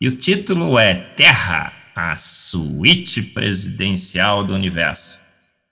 [0.00, 5.18] e o título é Terra, a suíte presidencial do universo.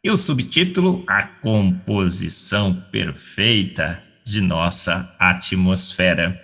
[0.03, 6.41] E o subtítulo A composição perfeita de nossa atmosfera.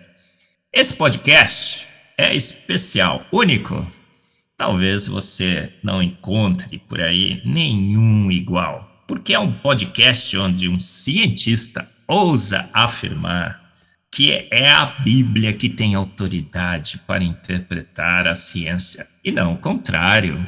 [0.73, 3.85] Esse podcast é especial, único.
[4.57, 11.85] Talvez você não encontre por aí nenhum igual, porque é um podcast onde um cientista
[12.07, 13.62] ousa afirmar
[14.13, 20.47] que é a Bíblia que tem autoridade para interpretar a ciência, e não o contrário.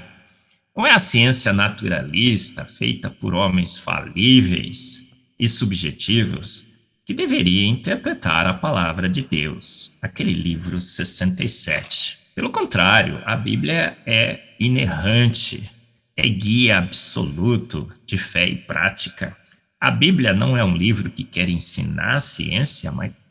[0.77, 6.67] Não é a ciência naturalista, feita por homens falíveis e subjetivos,
[7.07, 12.19] que deveria interpretar a palavra de Deus, aquele livro 67.
[12.35, 15.71] Pelo contrário, a Bíblia é inerrante,
[16.15, 19.35] é guia absoluto de fé e prática.
[19.81, 23.24] A Bíblia não é um livro que quer ensinar a ciência, mas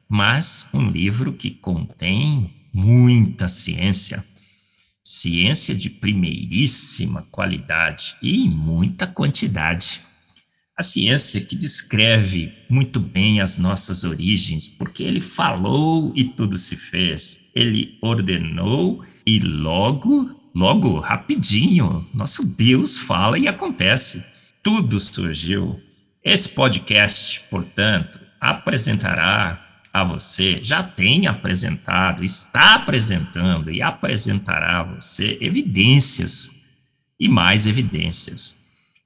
[0.73, 4.23] um livro que contém muita ciência
[5.03, 10.01] ciência de primeiríssima qualidade e muita quantidade.
[10.77, 16.75] A ciência que descreve muito bem as nossas origens, porque ele falou e tudo se
[16.75, 17.49] fez.
[17.53, 24.25] Ele ordenou e logo, logo, rapidinho, nosso Deus fala e acontece.
[24.63, 25.79] Tudo surgiu.
[26.23, 29.62] Esse podcast, portanto, apresentará
[29.94, 36.49] a você, já tem apresentado, está apresentando e apresentará a você evidências
[37.19, 38.58] e mais evidências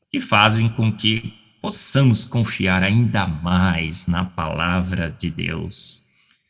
[0.09, 6.03] que fazem com que possamos confiar ainda mais na palavra de Deus.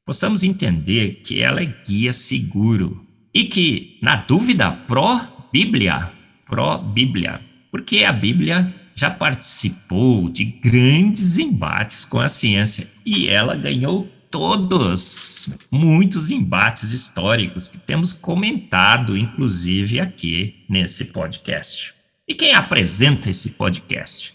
[0.05, 6.11] Possamos entender que ela é guia seguro e que, na dúvida, pró-Bíblia,
[6.45, 14.07] pró-Bíblia, porque a Bíblia já participou de grandes embates com a ciência e ela ganhou
[14.29, 21.93] todos, muitos embates históricos que temos comentado, inclusive aqui nesse podcast.
[22.27, 24.33] E quem apresenta esse podcast?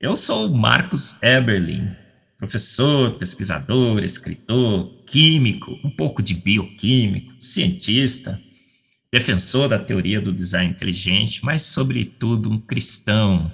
[0.00, 1.90] Eu sou o Marcos Eberlin,
[2.38, 8.38] professor, pesquisador, escritor, químico, um pouco de bioquímico, cientista,
[9.12, 13.50] defensor da teoria do design inteligente, mas, sobretudo, um cristão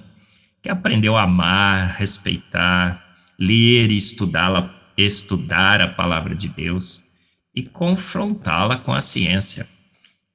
[0.62, 3.04] que aprendeu a amar, respeitar,
[3.38, 7.04] ler e estudá-la estudar a palavra de Deus
[7.54, 9.66] e confrontá-la com a ciência.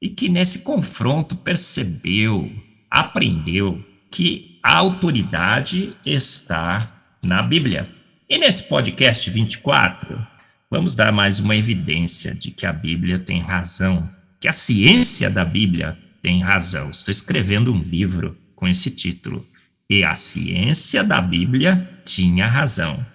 [0.01, 2.51] E que nesse confronto percebeu,
[2.89, 6.89] aprendeu que a autoridade está
[7.21, 7.87] na Bíblia.
[8.29, 10.27] E nesse podcast 24,
[10.69, 15.45] vamos dar mais uma evidência de que a Bíblia tem razão, que a ciência da
[15.45, 16.89] Bíblia tem razão.
[16.89, 19.45] Estou escrevendo um livro com esse título.
[19.89, 23.05] E a ciência da Bíblia tinha razão.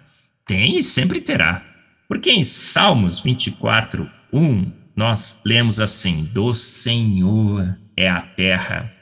[0.47, 1.61] Tem e sempre terá.
[2.09, 8.93] Porque em Salmos 24, 1, nós lemos assim: Do Senhor é a terra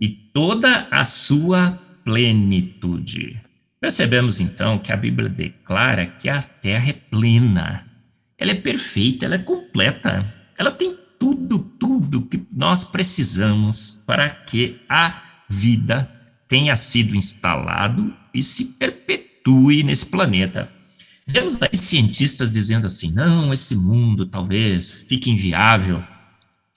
[0.00, 3.38] e toda a sua plenitude.
[3.78, 7.86] Percebemos então que a Bíblia declara que a terra é plena,
[8.38, 10.24] ela é perfeita, ela é completa,
[10.56, 16.10] ela tem tudo, tudo que nós precisamos para que a vida
[16.48, 20.70] tenha sido instalado e se perpetue perpetue nesse planeta.
[21.26, 26.02] Vemos aí cientistas dizendo assim: não, esse mundo talvez fique inviável,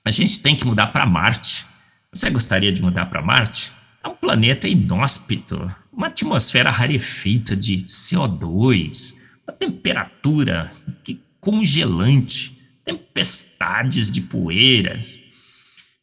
[0.04, 1.66] a gente tem que mudar para Marte.
[2.14, 3.72] Você gostaria de mudar para Marte?
[4.04, 9.16] É um planeta inóspito, uma atmosfera rarefeita de CO2,
[9.48, 10.72] uma temperatura
[11.04, 15.20] que congelante, tempestades de poeiras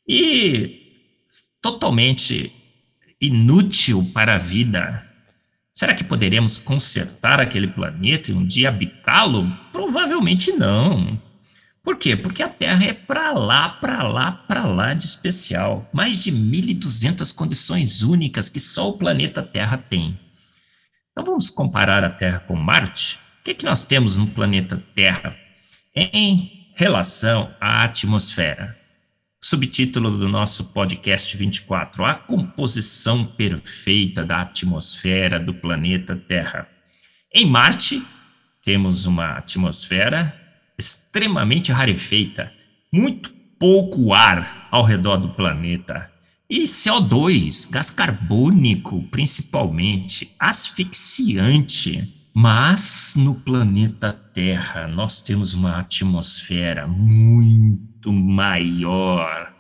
[0.07, 0.81] e
[1.61, 2.53] totalmente
[3.21, 5.12] inútil para a vida
[5.73, 9.51] Será que poderemos consertar aquele planeta e um dia habitá-lo?
[9.73, 11.19] Provavelmente não.
[11.83, 12.15] Por quê?
[12.15, 15.89] Porque a Terra é para lá, para lá, para lá de especial.
[15.93, 20.21] Mais de 1.200 condições únicas que só o planeta Terra tem.
[21.11, 23.19] Então vamos comparar a Terra com Marte?
[23.41, 25.35] O que, é que nós temos no planeta Terra
[25.97, 28.82] em relação à atmosfera?
[29.45, 36.69] Subtítulo do nosso podcast 24: A composição perfeita da atmosfera do planeta Terra.
[37.35, 38.01] Em Marte,
[38.65, 40.33] temos uma atmosfera
[40.79, 42.53] extremamente rarefeita,
[42.93, 46.09] muito pouco ar ao redor do planeta.
[46.49, 52.23] E CO2, gás carbônico, principalmente, asfixiante.
[52.33, 59.55] Mas no planeta Terra nós temos uma atmosfera muito maior,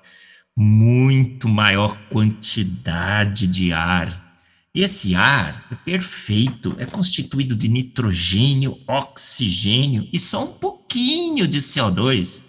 [0.56, 4.33] muito maior quantidade de ar.
[4.75, 12.43] Esse ar é perfeito, é constituído de nitrogênio, oxigênio e só um pouquinho de CO2,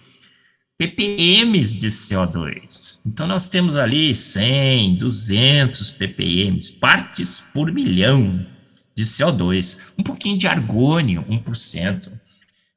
[0.78, 3.00] ppm de CO2.
[3.06, 8.46] Então nós temos ali 100, 200 ppm, partes por milhão
[8.96, 12.23] de CO2, um pouquinho de argônio, 1%.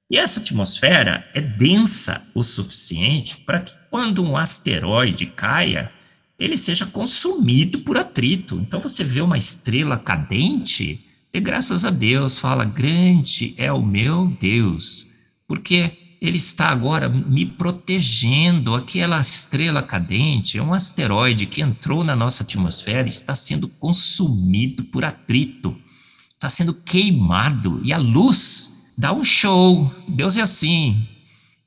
[0.10, 5.92] E essa atmosfera é densa o suficiente para que quando um asteroide caia,
[6.40, 8.56] ele seja consumido por atrito.
[8.56, 14.28] Então você vê uma estrela cadente, e graças a Deus fala: grande é o meu
[14.40, 15.12] Deus,
[15.48, 18.76] porque ele está agora me protegendo.
[18.76, 24.86] Aquela estrela cadente é um asteroide que entrou na nossa atmosfera e está sendo consumido
[24.86, 25.76] por atrito
[26.38, 29.94] está sendo queimado e a luz dá um show.
[30.08, 31.08] Deus é assim.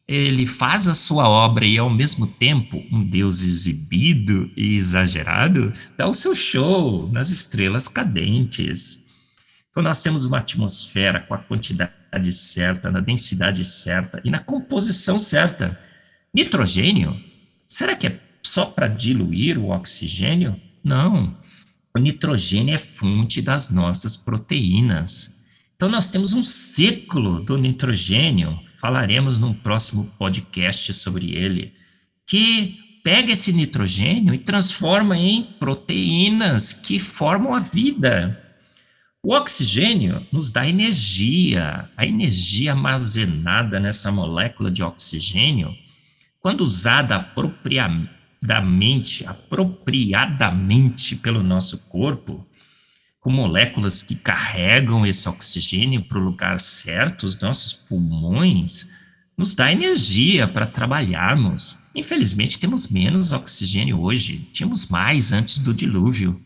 [0.08, 6.08] Ele faz a sua obra e, ao mesmo tempo, um Deus exibido e exagerado dá
[6.08, 9.04] o seu show nas estrelas cadentes.
[9.70, 15.16] Então, nós temos uma atmosfera com a quantidade certa, na densidade certa e na composição
[15.16, 15.78] certa.
[16.34, 17.16] Nitrogênio?
[17.68, 20.60] Será que é só para diluir o oxigênio?
[20.82, 21.38] Não.
[21.94, 25.39] O nitrogênio é fonte das nossas proteínas.
[25.80, 31.72] Então, nós temos um ciclo do nitrogênio, falaremos num próximo podcast sobre ele,
[32.26, 38.38] que pega esse nitrogênio e transforma em proteínas que formam a vida.
[39.22, 45.74] O oxigênio nos dá energia, a energia armazenada nessa molécula de oxigênio,
[46.40, 52.46] quando usada apropriadamente da mente apropriadamente pelo nosso corpo,
[53.20, 58.88] com moléculas que carregam esse oxigênio para o lugar certo, os nossos pulmões,
[59.36, 61.78] nos dá energia para trabalharmos.
[61.94, 66.42] Infelizmente, temos menos oxigênio hoje, tínhamos mais antes do dilúvio.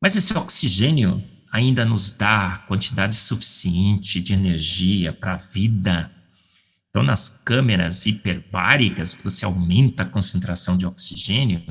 [0.00, 6.10] Mas esse oxigênio ainda nos dá quantidade suficiente de energia para a vida
[6.92, 11.62] então, nas câmeras hiperbáricas, você aumenta a concentração de oxigênio,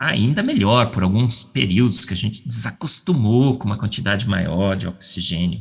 [0.00, 5.60] ainda melhor, por alguns períodos que a gente desacostumou com uma quantidade maior de oxigênio.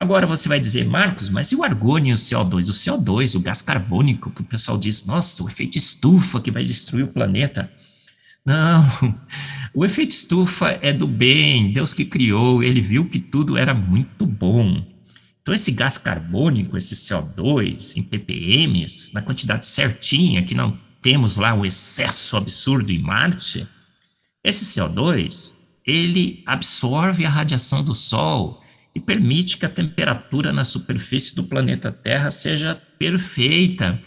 [0.00, 2.68] Agora você vai dizer, Marcos, mas e o argônio e o CO2?
[2.68, 6.64] O CO2, o gás carbônico, que o pessoal diz, nossa, o efeito estufa que vai
[6.64, 7.70] destruir o planeta.
[8.44, 8.84] Não,
[9.72, 14.26] o efeito estufa é do bem, Deus que criou, ele viu que tudo era muito
[14.26, 14.84] bom.
[15.40, 21.52] Então, esse gás carbônico, esse CO2 em ppm, na quantidade certinha, que não temos lá
[21.52, 23.68] um excesso absurdo em Marte,
[24.42, 25.52] esse CO2,
[25.86, 28.64] ele absorve a radiação do Sol
[28.94, 34.00] e permite que a temperatura na superfície do planeta Terra seja perfeita,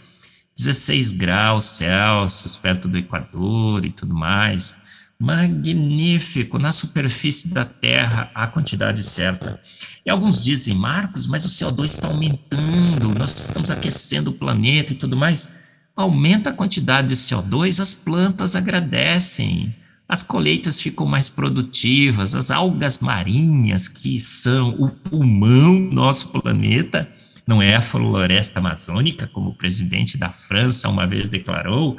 [0.56, 4.80] 16 graus Celsius, perto do Equador e tudo mais.
[5.20, 9.60] Magnífico, na superfície da Terra, a quantidade certa.
[10.04, 14.96] E alguns dizem, Marcos, mas o CO2 está aumentando, nós estamos aquecendo o planeta e
[14.96, 15.67] tudo mais.
[15.98, 19.74] Aumenta a quantidade de CO2, as plantas agradecem,
[20.08, 27.12] as colheitas ficam mais produtivas, as algas marinhas, que são o pulmão do nosso planeta,
[27.44, 31.96] não é a floresta amazônica, como o presidente da França uma vez declarou,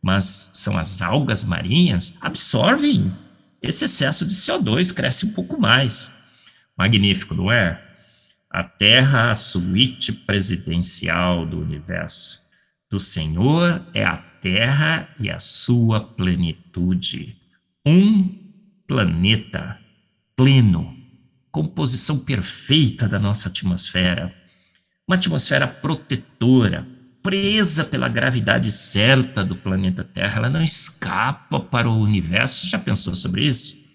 [0.00, 3.12] mas são as algas marinhas, absorvem
[3.60, 6.10] esse excesso de CO2, cresce um pouco mais.
[6.74, 7.84] Magnífico, não é?
[8.50, 12.45] A terra, a suíte presidencial do universo.
[12.90, 17.36] Do Senhor é a terra e a sua plenitude.
[17.84, 18.34] Um
[18.86, 19.78] planeta
[20.36, 20.96] pleno,
[21.50, 24.34] composição perfeita da nossa atmosfera.
[25.06, 26.86] Uma atmosfera protetora,
[27.22, 32.68] presa pela gravidade certa do planeta Terra, ela não escapa para o universo.
[32.68, 33.86] Já pensou sobre isso?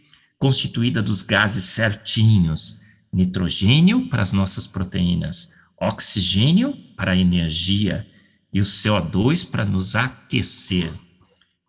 [0.42, 2.82] constituída dos gases certinhos:
[3.14, 8.06] nitrogênio para as nossas proteínas, oxigênio para a energia
[8.54, 10.90] e o CO2 para nos aquecer.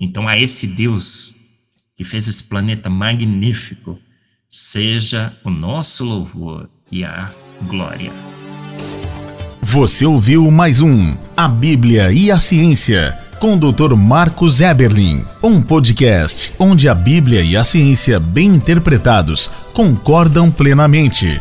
[0.01, 1.43] Então, a esse Deus
[1.97, 3.99] que fez esse planeta magnífico,
[4.51, 7.31] seja o nosso louvor e a
[7.63, 8.13] glória.
[9.63, 13.95] Você ouviu mais um A Bíblia e a Ciência com o Dr.
[13.97, 21.41] Marcos Eberlin, um podcast onde a Bíblia e a ciência bem interpretados concordam plenamente.